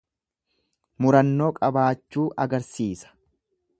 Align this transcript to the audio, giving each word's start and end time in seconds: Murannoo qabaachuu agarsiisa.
Murannoo 1.05 1.51
qabaachuu 1.59 2.25
agarsiisa. 2.47 3.15